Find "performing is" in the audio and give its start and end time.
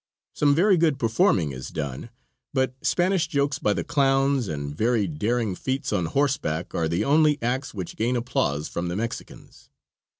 0.97-1.69